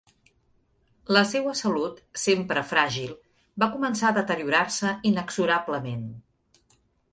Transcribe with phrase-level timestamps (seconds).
[1.15, 3.13] La seua salut, sempre fràgil,
[3.65, 6.11] va començar a deteriorar-se inexorablement.